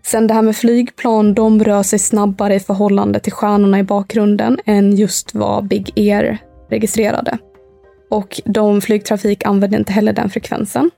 [0.06, 4.58] Sen det här med flygplan, de rör sig snabbare i förhållande till stjärnorna i bakgrunden
[4.64, 6.38] än just vad Big Air
[6.70, 7.38] registrerade.
[8.10, 10.90] Och de flygtrafik använde inte heller den frekvensen.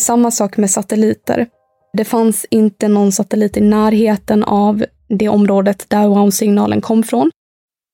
[0.00, 1.46] Samma sak med satelliter.
[1.92, 7.30] Det fanns inte någon satellit i närheten av det området där wow-signalen kom från.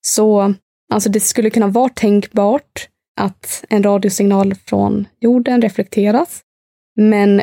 [0.01, 0.55] Så
[0.93, 2.89] alltså det skulle kunna vara tänkbart
[3.21, 6.41] att en radiosignal från jorden reflekteras.
[6.97, 7.43] Men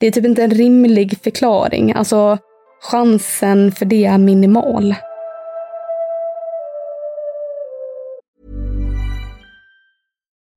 [0.00, 1.92] det är typ inte en rimlig förklaring.
[1.92, 2.38] Alltså
[2.90, 4.94] chansen för det är minimal.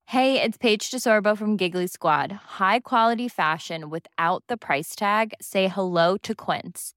[0.10, 2.32] Hej, det är Paige DeSorbo från Giggly Squad.
[2.60, 5.34] High quality fashion without the price tag.
[5.41, 6.96] Say hello to Quince.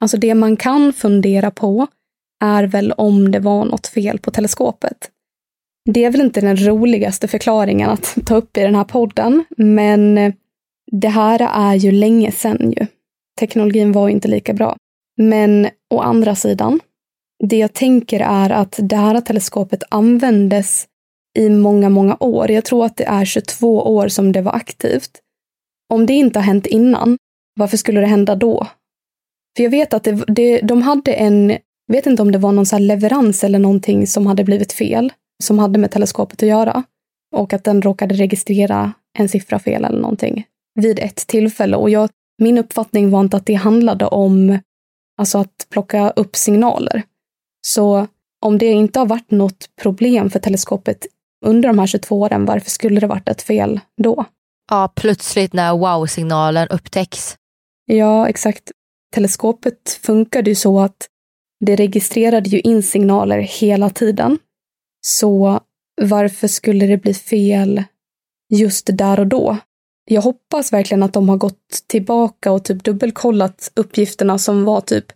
[0.00, 1.86] Alltså det man kan fundera på
[2.44, 5.10] är väl om det var något fel på teleskopet.
[5.84, 10.32] Det är väl inte den roligaste förklaringen att ta upp i den här podden, men
[10.92, 12.86] det här är ju länge sedan ju.
[13.40, 14.76] Teknologin var inte lika bra.
[15.16, 16.80] Men å andra sidan,
[17.44, 20.86] det jag tänker är att det här teleskopet användes
[21.38, 22.50] i många, många år.
[22.50, 25.20] Jag tror att det är 22 år som det var aktivt.
[25.94, 27.18] Om det inte har hänt innan,
[27.58, 28.66] varför skulle det hända då?
[29.56, 31.58] För jag vet att det, det, de hade en,
[31.92, 35.58] vet inte om det var någon så leverans eller någonting som hade blivit fel, som
[35.58, 36.82] hade med teleskopet att göra.
[37.34, 41.76] Och att den råkade registrera en siffra fel eller någonting vid ett tillfälle.
[41.76, 42.10] Och jag,
[42.42, 44.58] min uppfattning var inte att det handlade om
[45.18, 47.02] alltså att plocka upp signaler.
[47.66, 48.06] Så
[48.46, 51.06] om det inte har varit något problem för teleskopet
[51.44, 54.24] under de här 22 åren, varför skulle det varit ett fel då?
[54.70, 57.36] Ja, plötsligt när wow-signalen upptäcks.
[57.86, 58.72] Ja, exakt
[59.14, 61.08] teleskopet funkade ju så att
[61.66, 64.38] det registrerade ju in signaler hela tiden.
[65.00, 65.60] Så
[66.02, 67.82] varför skulle det bli fel
[68.54, 69.56] just där och då?
[70.04, 75.06] Jag hoppas verkligen att de har gått tillbaka och typ dubbelkollat uppgifterna som var typ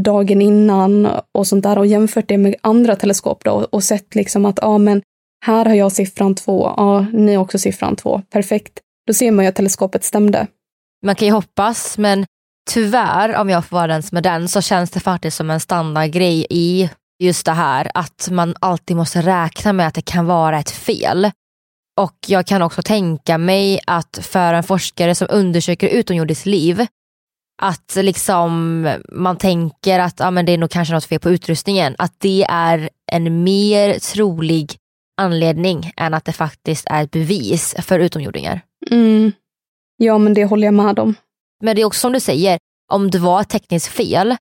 [0.00, 4.44] dagen innan och sånt där och jämfört det med andra teleskop då och sett liksom
[4.44, 5.02] att ja, men
[5.46, 8.80] här har jag siffran två, ja, ni har också siffran två, perfekt.
[9.06, 10.46] Då ser man ju att teleskopet stämde.
[11.02, 12.26] Man kan ju hoppas, men
[12.70, 15.60] tyvärr, om jag får vara den som är den, så känns det faktiskt som en
[15.60, 16.90] standardgrej i
[17.22, 21.30] just det här att man alltid måste räkna med att det kan vara ett fel.
[22.00, 26.86] Och jag kan också tänka mig att för en forskare som undersöker utomjordiskt liv,
[27.62, 31.94] att liksom man tänker att ah, men det är nog kanske något fel på utrustningen,
[31.98, 34.76] att det är en mer trolig
[35.20, 38.60] anledning än att det faktiskt är ett bevis för utomjordingar.
[38.90, 39.32] Mm.
[39.96, 41.14] Ja, men det håller jag med om.
[41.62, 42.58] Men det är också som du säger,
[42.92, 44.36] om det var ett tekniskt fel,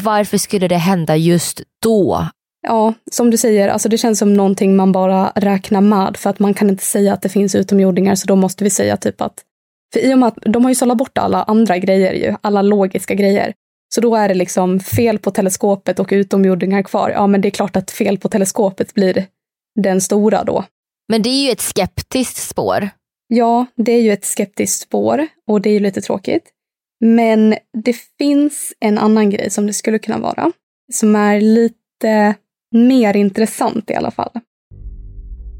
[0.00, 2.28] varför skulle det hända just då?
[2.66, 6.38] Ja, som du säger, alltså det känns som någonting man bara räknar med för att
[6.38, 9.44] man kan inte säga att det finns utomjordingar så då måste vi säga typ att
[9.92, 12.62] för i och med att de har ju sållat bort alla andra grejer ju, alla
[12.62, 13.52] logiska grejer.
[13.94, 17.10] Så då är det liksom fel på teleskopet och utomjordingar kvar.
[17.10, 19.26] Ja, men det är klart att fel på teleskopet blir
[19.82, 20.64] den stora då.
[21.08, 22.90] Men det är ju ett skeptiskt spår.
[23.28, 26.44] Ja, det är ju ett skeptiskt spår och det är ju lite tråkigt.
[27.00, 27.54] Men
[27.84, 30.52] det finns en annan grej som det skulle kunna vara,
[30.92, 32.34] som är lite
[32.72, 34.30] mer intressant i alla fall.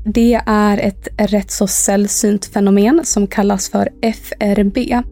[0.05, 5.03] Det är ett rätt så sällsynt fenomen som kallas för FRB.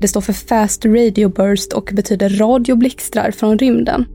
[0.00, 4.06] Det står för Fast Radio Burst och betyder radioblixtrar från rymden.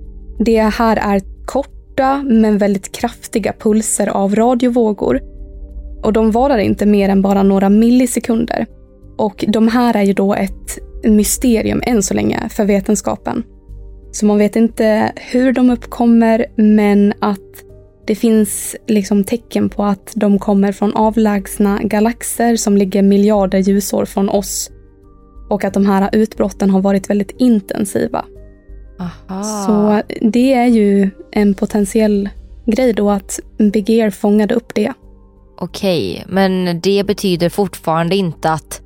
[0.45, 5.28] Det här är korta men väldigt kraftiga pulser av radiovågor.
[6.03, 8.65] Och de varar inte mer än bara några millisekunder.
[9.17, 13.43] Och de här är ju då ett mysterium än så länge för vetenskapen.
[14.11, 17.63] Så man vet inte hur de uppkommer, men att
[18.07, 24.05] det finns liksom tecken på att de kommer från avlägsna galaxer som ligger miljarder ljusår
[24.05, 24.71] från oss.
[25.49, 28.25] Och att de här utbrotten har varit väldigt intensiva.
[28.99, 29.43] Aha.
[29.43, 32.29] Så det är ju en potentiell
[32.65, 33.39] grej då att
[33.73, 34.93] Big Ear fångade upp det.
[35.61, 38.81] Okej, men det betyder fortfarande inte att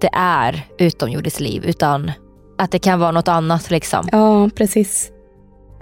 [0.00, 2.12] det är utomjordiskt liv utan
[2.58, 4.08] att det kan vara något annat liksom.
[4.12, 5.10] Ja, precis.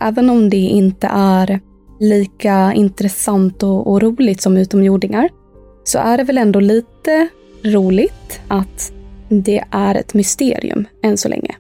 [0.01, 1.61] Även om det inte är
[2.01, 5.29] lika intressant och, och roligt som utomjordingar
[5.85, 7.29] så är det väl ändå lite
[7.65, 8.93] roligt att
[9.29, 11.57] det är ett mysterium än så länge.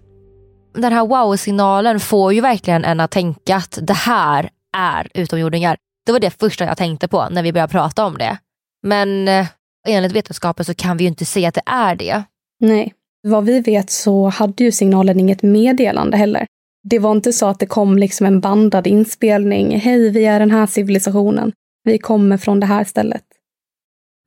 [0.74, 5.76] Den här wow-signalen får ju verkligen en att tänka att det här är utomjordingar.
[6.07, 8.39] Det var det första jag tänkte på när vi började prata om det.
[8.85, 9.47] Men eh,
[9.89, 12.22] enligt vetenskapen så kan vi ju inte säga att det är det.
[12.61, 12.95] Nej.
[13.28, 16.47] Vad vi vet så hade ju signalen inget meddelande heller.
[16.89, 19.78] Det var inte så att det kom liksom en bandad inspelning.
[19.80, 21.53] Hej, vi är den här civilisationen.
[21.85, 23.22] Vi kommer från det här stället.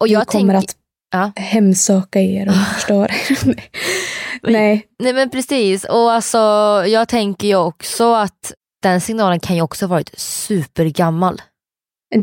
[0.02, 0.76] Och jag vi kommer tänk- att
[1.12, 1.32] Ja.
[1.36, 3.56] hemsöka er och förstöra er.
[4.44, 4.88] Nej.
[5.00, 6.38] Nej men precis, och alltså
[6.88, 8.54] jag tänker ju också att
[8.84, 11.42] den signalen kan ju också ha varit supergammal.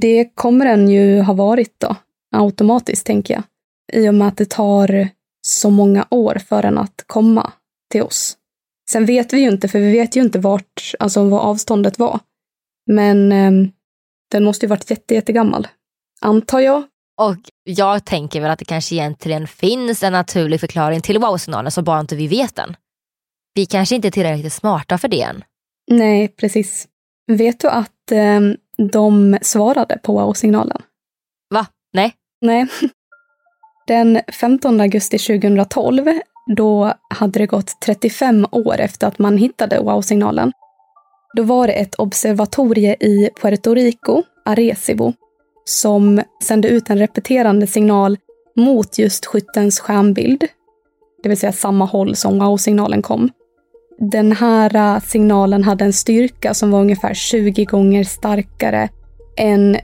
[0.01, 1.97] Det kommer den ju ha varit då,
[2.41, 3.43] automatiskt tänker jag.
[3.93, 5.09] I och med att det tar
[5.47, 7.53] så många år för den att komma
[7.91, 8.37] till oss.
[8.91, 12.21] Sen vet vi ju inte, för vi vet ju inte vart, alltså vad avståndet var.
[12.91, 13.71] Men eh,
[14.31, 15.69] den måste ju varit jätte, jättegammal.
[16.21, 16.83] Antar jag.
[17.21, 21.83] Och jag tänker väl att det kanske egentligen finns en naturlig förklaring till wow-signalen så
[21.83, 22.77] bara inte vi vet den.
[23.55, 25.45] Vi kanske inte är tillräckligt smarta för det än.
[25.91, 26.89] Nej, precis.
[27.27, 28.41] Vet du att eh,
[28.91, 30.83] de svarade på wow-signalen?
[31.55, 31.67] Va?
[31.93, 32.15] Nej?
[32.45, 32.67] Nej.
[33.87, 36.05] Den 15 augusti 2012,
[36.57, 40.53] då hade det gått 35 år efter att man hittade wow-signalen.
[41.37, 45.13] Då var det ett observatorie i Puerto Rico, Arecibo,
[45.65, 48.19] som sände ut en repeterande signal
[48.57, 50.45] mot just skyttens skärmbild.
[51.23, 53.31] Det vill säga samma håll som wow-signalen kom.
[53.99, 58.89] Den här signalen hade en styrka som var ungefär 20 gånger starkare
[59.37, 59.77] än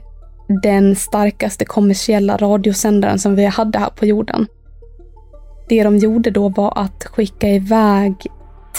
[0.63, 4.47] den starkaste kommersiella radiosändaren som vi hade här på jorden.
[5.69, 8.15] Det de gjorde då var att skicka iväg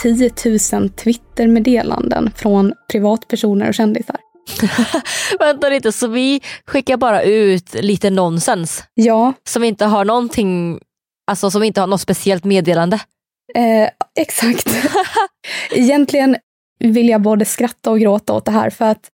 [0.02, 0.30] 10
[0.72, 4.16] 000 Twitter-meddelanden från privatpersoner och kändisar.
[5.38, 10.80] Vänta lite, så vi skickar bara ut lite nonsens Ja, som inte har någonting,
[11.26, 13.00] alltså som inte har något speciellt meddelande?
[13.54, 13.88] eh,
[14.22, 14.68] exakt.
[15.70, 16.36] Egentligen
[16.78, 19.08] vill jag både skratta och gråta åt det här för att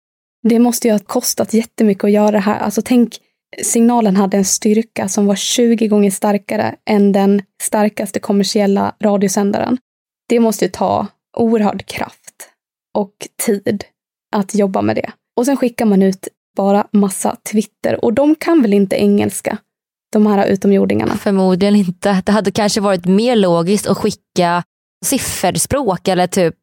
[0.48, 2.58] det måste ju ha kostat jättemycket att göra det här.
[2.58, 3.18] Alltså tänk,
[3.62, 9.78] signalen hade en styrka som var 20 gånger starkare än den starkaste kommersiella radiosändaren.
[10.28, 12.50] Det måste ju ta oerhörd kraft
[12.94, 13.12] och
[13.46, 13.84] tid
[14.36, 15.12] att jobba med det.
[15.36, 19.58] Och sen skickar man ut bara massa Twitter och de kan väl inte engelska,
[20.12, 21.16] de här utomjordingarna.
[21.16, 22.22] Förmodligen inte.
[22.26, 24.62] Det hade kanske varit mer logiskt att skicka
[25.04, 26.56] sifferspråk eller typ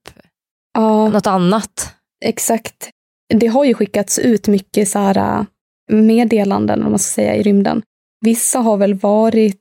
[0.74, 1.94] Ja, något annat.
[2.26, 2.90] exakt.
[3.34, 5.46] Det har ju skickats ut mycket så här äh,
[5.92, 7.82] meddelanden, om man ska säga, i rymden.
[8.26, 9.58] Vissa har väl varit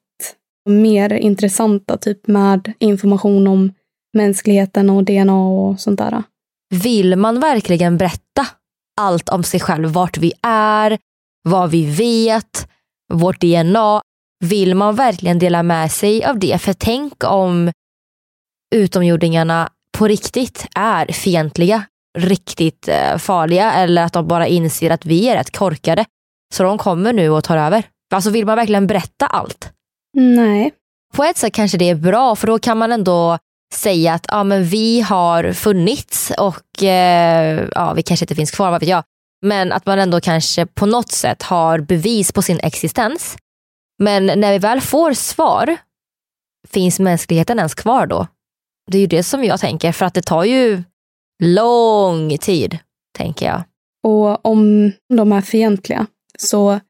[0.69, 3.73] mer intressanta, typ med information om
[4.17, 6.23] mänskligheten och DNA och sånt där.
[6.75, 8.47] Vill man verkligen berätta
[9.01, 10.99] allt om sig själv, vart vi är,
[11.43, 12.69] vad vi vet,
[13.13, 14.03] vårt DNA?
[14.45, 16.59] Vill man verkligen dela med sig av det?
[16.63, 17.73] För tänk om
[18.75, 21.83] utomjordingarna på riktigt är fientliga,
[22.19, 26.05] riktigt eh, farliga eller att de bara inser att vi är rätt korkade.
[26.55, 27.85] Så de kommer nu och tar över.
[28.15, 29.73] Alltså vill man verkligen berätta allt?
[30.17, 30.73] Nej.
[31.15, 33.39] På ett sätt kanske det är bra för då kan man ändå
[33.75, 38.71] säga att ja, men vi har funnits och eh, ja, vi kanske inte finns kvar,
[38.71, 39.05] vad vet jag.
[39.47, 43.37] Men att man ändå kanske på något sätt har bevis på sin existens.
[43.99, 45.77] Men när vi väl får svar,
[46.69, 48.27] finns mänskligheten ens kvar då?
[48.91, 50.83] Det är ju det som jag tänker, för att det tar ju
[51.41, 52.79] lång tid,
[53.19, 53.63] tänker jag.
[54.03, 56.07] Och om de är fientliga
[56.39, 56.81] så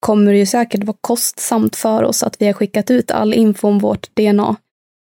[0.00, 3.68] kommer det ju säkert vara kostsamt för oss att vi har skickat ut all info
[3.68, 4.56] om vårt DNA.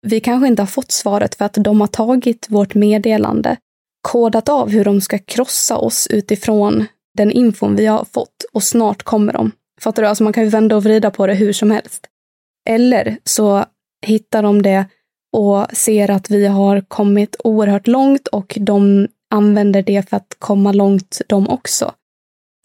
[0.07, 3.57] Vi kanske inte har fått svaret för att de har tagit vårt meddelande,
[4.01, 6.85] kodat av hur de ska krossa oss utifrån
[7.17, 9.51] den infon vi har fått och snart kommer de.
[9.81, 10.07] Fattar du?
[10.07, 12.07] Alltså man kan ju vända och vrida på det hur som helst.
[12.69, 13.65] Eller så
[14.05, 14.85] hittar de det
[15.33, 20.71] och ser att vi har kommit oerhört långt och de använder det för att komma
[20.71, 21.91] långt de också.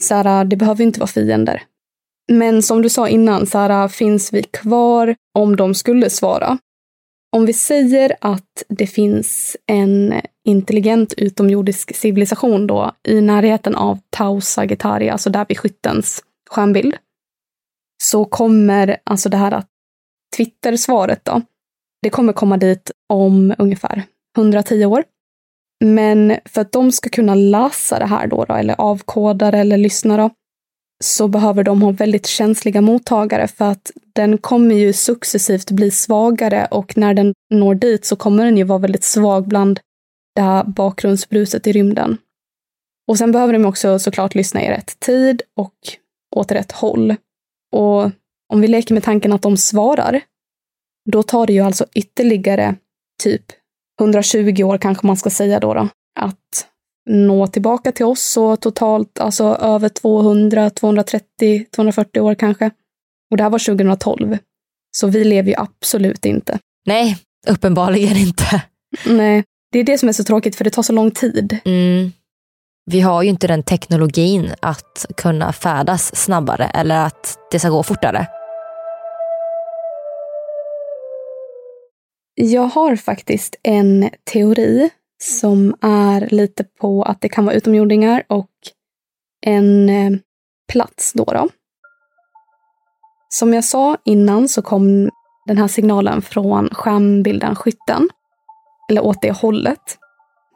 [0.03, 1.63] Så här, det behöver inte vara fiender.
[2.33, 6.59] Men som du sa innan, så här, finns vi kvar om de skulle svara?
[7.37, 14.41] Om vi säger att det finns en intelligent utomjordisk civilisation då i närheten av Tau
[14.41, 16.95] Sagittaria, alltså där vid skyttens stjärnbild,
[18.03, 19.69] så kommer alltså det här att
[20.37, 21.43] Twitter-svaret då,
[22.07, 24.03] det kommer komma dit om ungefär
[24.39, 25.05] 110 år.
[25.85, 29.77] Men för att de ska kunna läsa det här då, då eller avkoda det eller
[29.77, 30.31] lyssna då,
[31.05, 36.69] så behöver de ha väldigt känsliga mottagare för att den kommer ju successivt bli svagare
[36.71, 39.81] och när den når dit så kommer den ju vara väldigt svag bland
[40.35, 42.19] det här bakgrundsbruset i rymden.
[43.09, 45.75] Och sen behöver de också såklart lyssna i rätt tid och
[46.37, 47.17] åt rätt håll.
[47.73, 48.11] Och
[48.53, 50.21] om vi leker med tanken att de svarar,
[51.07, 52.75] då tar det ju alltså ytterligare
[53.23, 53.45] typ
[54.01, 55.89] 120 år kanske man ska säga då, då
[56.21, 56.67] att
[57.11, 62.71] nå tillbaka till oss så totalt alltså över 200, 230, 240 år kanske.
[63.31, 64.39] Och det här var 2012.
[64.97, 66.59] Så vi lever ju absolut inte.
[66.87, 68.63] Nej, uppenbarligen inte.
[69.07, 71.59] Nej, det är det som är så tråkigt för det tar så lång tid.
[71.65, 72.13] Mm.
[72.91, 77.83] Vi har ju inte den teknologin att kunna färdas snabbare eller att det ska gå
[77.83, 78.27] fortare.
[82.39, 84.91] Jag har faktiskt en teori
[85.23, 88.51] som är lite på att det kan vara utomjordingar och
[89.47, 90.19] en eh,
[90.73, 91.25] plats då.
[91.25, 91.49] då.
[93.29, 95.11] Som jag sa innan så kom
[95.47, 98.09] den här signalen från skärmbilden Skytten,
[98.91, 99.99] eller åt det hållet.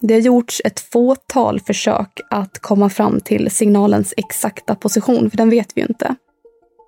[0.01, 5.51] Det har gjorts ett fåtal försök att komma fram till signalens exakta position, för den
[5.51, 6.15] vet vi ju inte.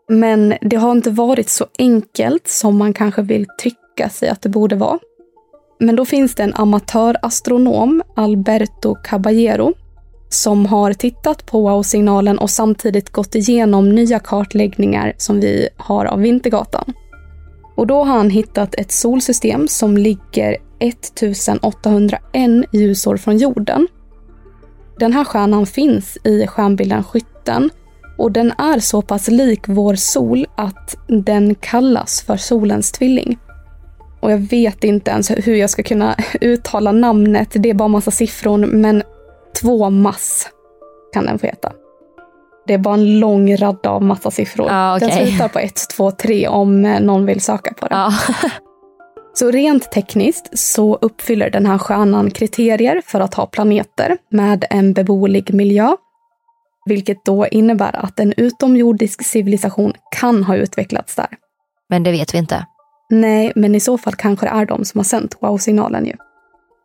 [0.09, 4.49] Men det har inte varit så enkelt som man kanske vill tycka sig att det
[4.49, 4.99] borde vara.
[5.81, 9.73] Men då finns det en amatörastronom, Alberto Caballero,
[10.29, 16.21] som har tittat på wow-signalen och samtidigt gått igenom nya kartläggningar som vi har av
[16.21, 16.93] Vintergatan.
[17.77, 23.89] Och då har han hittat ett solsystem som ligger 1801 ljusår från jorden.
[24.99, 27.71] Den här stjärnan finns i stjärnbilden Skytten
[28.19, 33.39] och den är så pass lik vår sol att den kallas för solens tvilling.
[34.23, 37.49] Och jag vet inte ens hur jag ska kunna uttala namnet.
[37.53, 39.03] Det är bara massa siffror, men
[39.61, 40.49] två mass
[41.13, 41.73] kan den få heta.
[42.67, 44.69] Det är bara en lång radda av massa siffror.
[44.71, 45.09] Ah, okay.
[45.09, 47.99] Den slutar på 1, 2, 3 om eh, någon vill söka på den.
[47.99, 48.13] Ah.
[49.35, 54.93] så rent tekniskt så uppfyller den här stjärnan kriterier för att ha planeter med en
[54.93, 55.97] beboelig miljö.
[56.85, 61.29] Vilket då innebär att en utomjordisk civilisation kan ha utvecklats där.
[61.89, 62.67] Men det vet vi inte.
[63.13, 66.13] Nej, men i så fall kanske det är de som har sänt wow-signalen ju.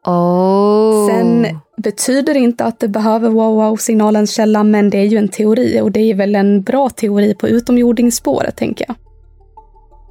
[0.06, 1.08] Oh.
[1.08, 1.48] Sen
[1.78, 5.82] betyder det inte att det behöver vara wow-signalens källa, men det är ju en teori
[5.82, 8.96] och det är väl en bra teori på utomjordingsspåret, tänker jag.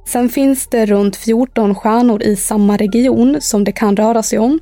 [0.07, 4.59] Sen finns det runt 14 stjärnor i samma region som det kan röra sig om.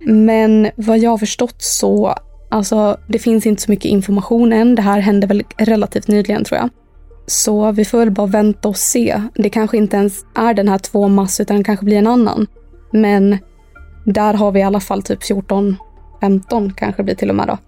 [0.00, 2.14] Men vad jag har förstått så,
[2.50, 4.74] alltså det finns inte så mycket information än.
[4.74, 6.70] Det här hände väl relativt nyligen tror jag.
[7.28, 9.22] Så vi får väl bara vänta och se.
[9.34, 12.46] Det kanske inte ens är den här två mass utan det kanske blir en annan.
[12.92, 13.38] Men
[14.04, 15.76] där har vi i alla fall typ 14,
[16.20, 17.58] 15 kanske blir till och med då.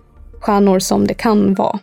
[0.40, 1.78] Stjärnor som det kan vara.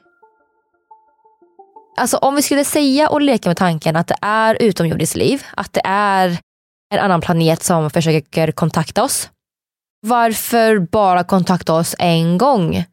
[1.98, 5.74] Alltså om vi skulle säga och leka med tanken att det är utomjordiskt liv, att
[5.74, 6.38] det är
[6.94, 9.30] en annan planet som försöker kontakta oss.
[10.02, 12.86] varför bara kontakta oss en gång?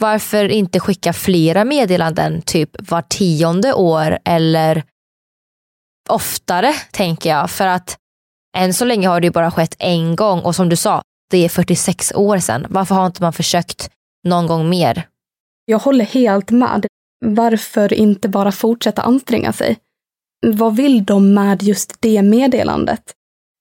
[0.00, 4.84] Varför inte skicka flera meddelanden, typ var tionde år eller
[6.08, 7.50] oftare, tänker jag.
[7.50, 7.96] För att
[8.56, 11.48] än så länge har det bara skett en gång och som du sa, det är
[11.48, 12.66] 46 år sedan.
[12.70, 13.90] Varför har inte man försökt
[14.28, 15.06] någon gång mer?
[15.64, 16.86] Jag håller helt med.
[17.24, 19.78] Varför inte bara fortsätta anstränga sig?
[20.46, 23.12] Vad vill de med just det meddelandet?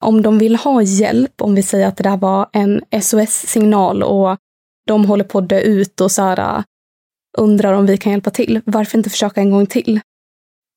[0.03, 4.37] Om de vill ha hjälp, om vi säger att det där var en SOS-signal och
[4.89, 6.63] de håller på att dö ut och så här,
[7.37, 9.99] undrar om vi kan hjälpa till, varför inte försöka en gång till?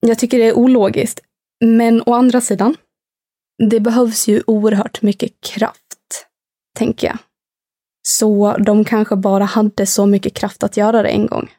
[0.06, 1.20] Jag tycker det är ologiskt.
[1.64, 2.76] Men å andra sidan,
[3.70, 6.26] det behövs ju oerhört mycket kraft,
[6.78, 7.18] tänker jag.
[8.08, 11.50] Så de kanske bara hade så mycket kraft att göra det en gång.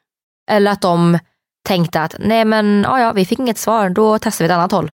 [0.51, 1.19] Eller att de
[1.67, 4.71] tänkte att nej men ja, ja, vi fick inget svar, då testar vi ett annat
[4.71, 4.89] håll.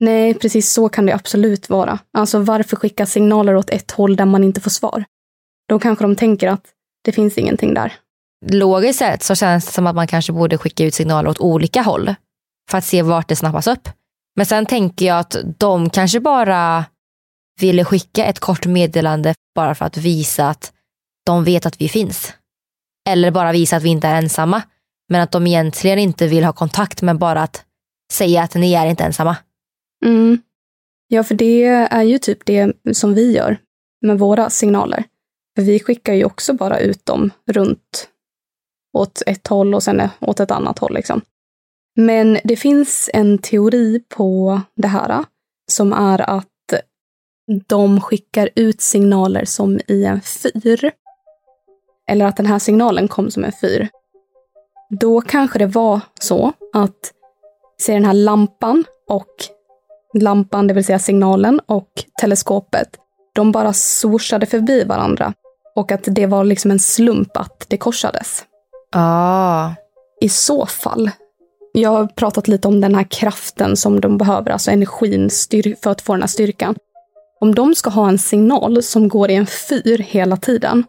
[0.00, 1.98] Nej, precis så kan det absolut vara.
[2.18, 5.04] Alltså varför skicka signaler åt ett håll där man inte får svar?
[5.68, 6.73] Då kanske de tänker att
[7.04, 7.92] det finns ingenting där.
[8.50, 11.82] Logiskt sett så känns det som att man kanske borde skicka ut signaler åt olika
[11.82, 12.14] håll
[12.70, 13.88] för att se vart det snappas upp.
[14.36, 16.84] Men sen tänker jag att de kanske bara
[17.60, 20.72] ville skicka ett kort meddelande bara för att visa att
[21.26, 22.34] de vet att vi finns.
[23.08, 24.62] Eller bara visa att vi inte är ensamma.
[25.08, 27.64] Men att de egentligen inte vill ha kontakt men bara att
[28.12, 29.36] säga att ni är inte ensamma.
[30.04, 30.38] Mm.
[31.08, 33.58] Ja, för det är ju typ det som vi gör
[34.00, 35.04] med våra signaler.
[35.56, 38.08] För vi skickar ju också bara ut dem runt
[38.92, 40.94] åt ett håll och sen åt ett annat håll.
[40.94, 41.20] Liksom.
[41.96, 45.24] Men det finns en teori på det här
[45.72, 46.48] som är att
[47.66, 50.92] de skickar ut signaler som i en fyr.
[52.08, 53.88] Eller att den här signalen kom som en fyr.
[54.90, 57.12] Då kanske det var så att,
[57.80, 59.34] se den här lampan och
[60.14, 61.90] lampan, det vill säga signalen, och
[62.20, 62.96] teleskopet,
[63.34, 65.34] de bara swooshade förbi varandra.
[65.76, 68.44] Och att det var liksom en slump att det korsades.
[68.92, 69.70] Ah.
[70.20, 71.10] I så fall
[71.72, 75.30] jag har pratat lite om den här kraften som de behöver, alltså energin
[75.82, 76.76] för att få den här styrkan.
[77.40, 80.84] Om de ska ha en signal som går i en fyr hela tiden,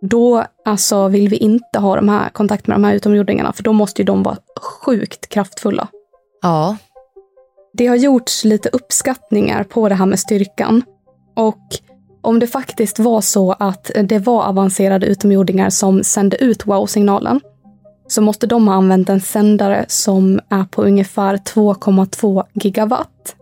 [0.00, 3.72] då alltså vill vi inte ha de här kontakt med de här utomjordingarna, för då
[3.72, 5.88] måste ju de vara sjukt kraftfulla.
[6.42, 6.76] Ja.
[7.72, 10.82] Det har gjorts lite uppskattningar på det här med styrkan.
[11.36, 11.62] Och
[12.24, 17.40] om det faktiskt var så att det var avancerade utomjordingar som sände ut wow-signalen,
[18.08, 23.36] så måste de ha använt en sändare som är på ungefär 2,2 gigawatt.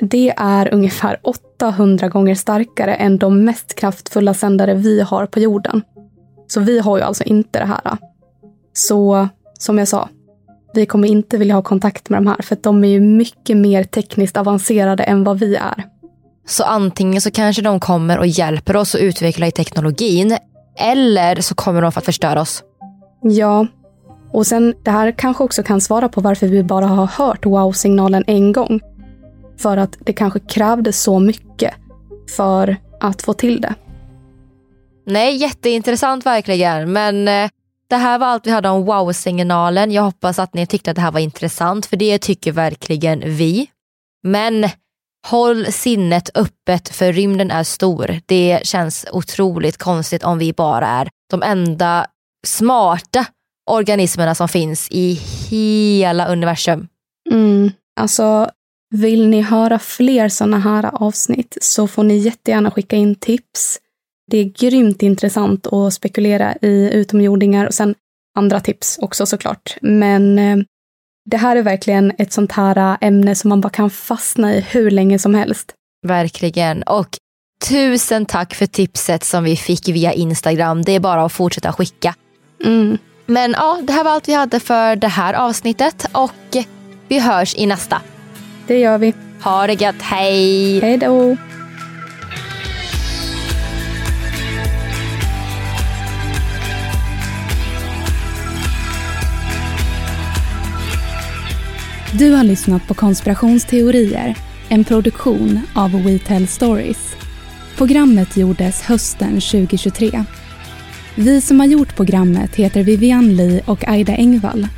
[0.00, 5.82] Det är ungefär 800 gånger starkare än de mest kraftfulla sändare vi har på jorden.
[6.46, 7.98] Så vi har ju alltså inte det här.
[8.72, 9.28] Så
[9.58, 10.08] som jag sa,
[10.74, 13.84] vi kommer inte vilja ha kontakt med de här för de är ju mycket mer
[13.84, 15.91] tekniskt avancerade än vad vi är.
[16.46, 20.38] Så antingen så kanske de kommer och hjälper oss att utveckla i teknologin
[20.78, 22.62] eller så kommer de för att förstöra oss.
[23.22, 23.66] Ja,
[24.32, 28.24] och sen det här kanske också kan svara på varför vi bara har hört wow-signalen
[28.26, 28.80] en gång.
[29.58, 31.74] För att det kanske krävdes så mycket
[32.36, 33.74] för att få till det.
[35.06, 36.92] Nej, jätteintressant verkligen.
[36.92, 37.50] Men eh,
[37.88, 39.92] det här var allt vi hade om wow-signalen.
[39.92, 43.66] Jag hoppas att ni tyckte att det här var intressant, för det tycker verkligen vi.
[44.22, 44.68] Men
[45.26, 48.20] håll sinnet öppet, för rymden är stor.
[48.26, 52.06] Det känns otroligt konstigt om vi bara är de enda
[52.46, 53.26] smarta
[53.70, 55.20] organismerna som finns i
[55.50, 56.88] hela universum.
[57.30, 57.70] Mm.
[58.00, 58.50] Alltså,
[58.94, 63.78] vill ni höra fler sådana här avsnitt så får ni jättegärna skicka in tips.
[64.30, 67.94] Det är grymt intressant att spekulera i utomjordingar och sen
[68.38, 69.76] andra tips också såklart.
[69.80, 70.58] Men eh,
[71.24, 74.90] det här är verkligen ett sånt här ämne som man bara kan fastna i hur
[74.90, 75.72] länge som helst.
[76.06, 76.82] Verkligen.
[76.82, 77.08] Och
[77.68, 80.82] tusen tack för tipset som vi fick via Instagram.
[80.82, 82.14] Det är bara att fortsätta skicka.
[82.64, 82.98] Mm.
[83.26, 86.56] Men ja, det här var allt vi hade för det här avsnittet och
[87.08, 88.00] vi hörs i nästa.
[88.66, 89.14] Det gör vi.
[89.44, 90.80] Ha det gött, hej!
[90.80, 91.36] Hej då!
[102.18, 104.36] Du har lyssnat på Konspirationsteorier,
[104.68, 107.16] en produktion av We Tell Stories.
[107.76, 110.24] Programmet gjordes hösten 2023
[111.14, 114.68] vi som har gjort programmet heter Vivian Lee och Aida Engvall.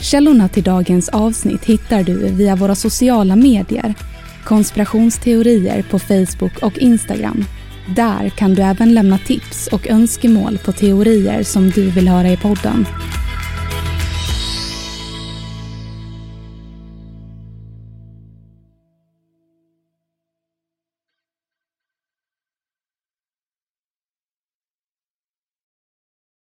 [0.00, 3.94] Källorna till dagens avsnitt hittar du via våra sociala medier,
[4.44, 7.44] konspirationsteorier på Facebook och Instagram.
[7.96, 12.36] Där kan du även lämna tips och önskemål på teorier som du vill höra i
[12.36, 12.86] podden.